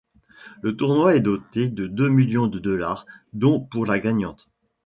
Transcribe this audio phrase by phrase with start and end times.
[0.63, 4.49] Le tournoi est doté de deux millions de dollars, dont pour la gagnante.